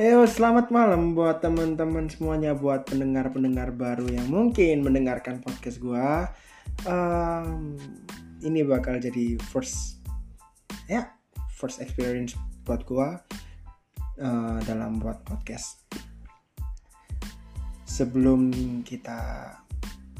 [0.00, 6.32] Yo, selamat malam buat teman-teman semuanya, buat pendengar-pendengar baru yang mungkin mendengarkan podcast gua.
[6.88, 7.76] Um,
[8.40, 10.00] ini bakal jadi first,
[10.88, 11.12] ya,
[11.52, 12.32] first experience
[12.64, 13.20] buat gua
[14.24, 15.84] uh, dalam buat podcast.
[17.84, 18.48] Sebelum
[18.88, 19.52] kita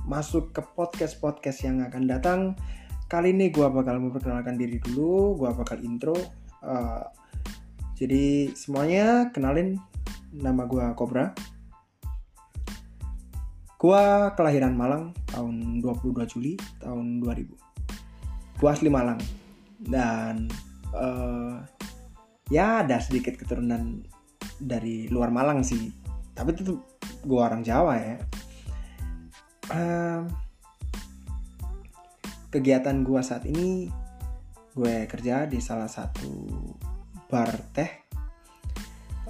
[0.05, 2.41] masuk ke podcast-podcast yang akan datang,
[3.09, 5.41] kali ini gua bakal memperkenalkan diri dulu.
[5.41, 6.21] Gua bakal intro.
[6.61, 7.01] Uh,
[8.01, 9.77] jadi semuanya kenalin
[10.33, 11.37] nama gue Cobra.
[13.77, 14.05] Gue
[14.41, 18.57] kelahiran Malang tahun 22 Juli tahun 2000.
[18.57, 19.21] Gue asli Malang
[19.85, 20.49] dan
[20.97, 21.61] uh,
[22.49, 24.01] ya ada sedikit keturunan
[24.57, 25.93] dari luar Malang sih.
[26.33, 26.81] Tapi itu
[27.21, 28.17] gue orang Jawa ya.
[29.69, 30.25] Uh,
[32.49, 33.93] kegiatan gue saat ini
[34.73, 36.49] gue kerja di salah satu
[37.31, 37.91] bar teh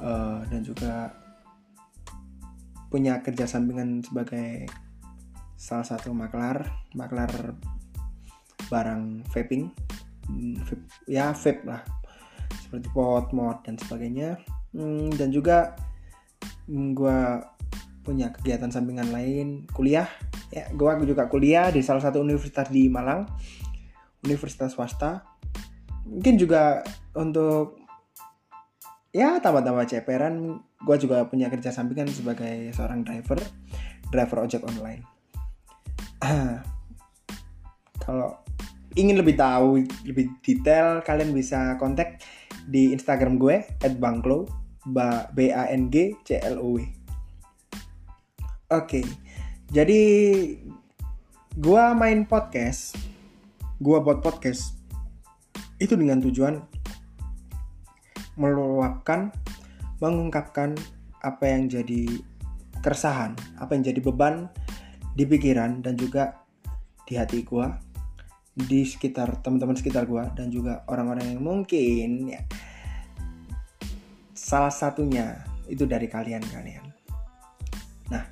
[0.00, 1.12] uh, dan juga
[2.90, 4.66] punya kerja sampingan sebagai
[5.54, 6.64] salah satu maklar
[6.96, 7.54] maklar
[8.72, 9.68] barang vaping.
[10.62, 11.82] Vape, ya vape lah.
[12.62, 14.38] Seperti pot mod dan sebagainya.
[14.70, 15.74] Hmm, dan juga
[16.70, 17.18] hmm, gue
[18.06, 20.06] punya kegiatan sampingan lain kuliah.
[20.50, 23.26] Ya gue juga kuliah di salah satu universitas di Malang
[24.22, 25.26] universitas swasta.
[26.06, 26.82] Mungkin juga
[27.14, 27.80] untuk
[29.11, 30.61] ya tambah-tambah ceperan.
[30.80, 33.39] Gue juga punya kerja sampingan sebagai seorang driver
[34.08, 35.05] driver ojek online.
[38.05, 38.41] Kalau
[38.97, 42.22] ingin lebih tahu lebih detail kalian bisa kontak
[42.67, 43.62] di Instagram gue
[44.00, 44.48] @bangklo
[45.36, 46.83] b a n g c l o w.
[48.70, 49.02] Oke
[49.70, 50.02] jadi
[51.55, 52.98] gue main podcast.
[53.78, 54.74] Gue buat podcast
[55.78, 56.58] itu dengan tujuan
[58.40, 59.28] meluapkan,
[60.01, 60.73] mengungkapkan
[61.20, 62.08] apa yang jadi
[62.80, 64.48] keresahan, apa yang jadi beban
[65.12, 66.40] di pikiran dan juga
[67.05, 67.68] di hati gue,
[68.56, 72.40] di sekitar teman-teman sekitar gue dan juga orang-orang yang mungkin ya
[74.33, 76.83] salah satunya itu dari kalian-kalian.
[78.11, 78.24] Nah,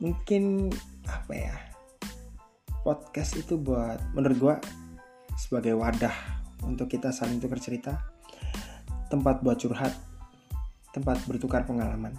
[0.00, 0.72] mungkin
[1.04, 1.56] apa ya?
[2.86, 4.54] Podcast itu buat menurut gue
[5.36, 6.14] sebagai wadah
[6.64, 8.17] untuk kita saling tukar cerita
[9.08, 9.96] tempat buat curhat,
[10.92, 12.12] tempat bertukar pengalaman,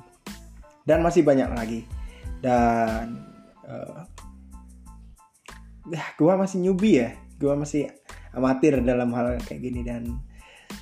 [0.83, 1.81] dan masih banyak lagi.
[2.41, 3.21] Dan
[3.69, 4.03] uh,
[5.89, 7.93] ya, gue masih newbie ya, gue masih
[8.33, 10.17] amatir dalam hal kayak gini dan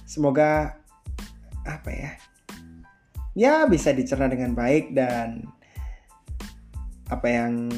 [0.07, 0.79] semoga
[1.67, 2.11] apa ya,
[3.35, 5.43] ya bisa dicerna dengan baik dan
[7.07, 7.71] apa yang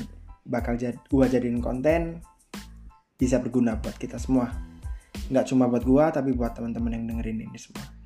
[0.45, 2.21] bakal jad, gue jadiin konten
[3.17, 4.49] bisa berguna buat kita semua.
[5.29, 7.98] Nggak cuma buat gue tapi buat teman-teman yang dengerin ini semua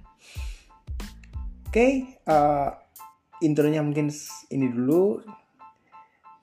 [1.73, 2.69] okay, uh, eh,
[3.41, 4.13] intronya mungkin
[4.53, 5.25] ini dulu.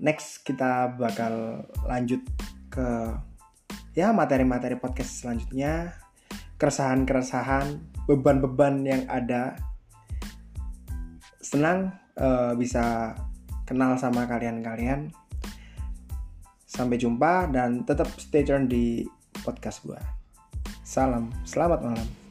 [0.02, 2.24] Next kita bakal lanjut
[2.66, 3.14] ke
[3.94, 5.94] ya materi-materi podcast selanjutnya,
[6.58, 7.78] keresahan-keresahan,
[8.10, 9.54] beban-beban yang ada.
[11.38, 13.14] Senang uh, bisa
[13.70, 15.14] kenal sama kalian-kalian.
[16.66, 19.06] Sampai jumpa dan tetap stay tune di
[19.46, 20.00] podcast gue.
[20.82, 22.29] Salam, selamat malam.